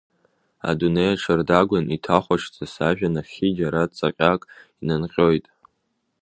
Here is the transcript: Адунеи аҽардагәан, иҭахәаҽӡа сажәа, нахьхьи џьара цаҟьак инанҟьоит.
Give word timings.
Адунеи 0.69 1.09
аҽардагәан, 1.13 1.85
иҭахәаҽӡа 1.95 2.65
сажәа, 2.73 3.09
нахьхьи 3.13 3.55
џьара 3.57 3.93
цаҟьак 3.95 4.41
инанҟьоит. 4.81 5.45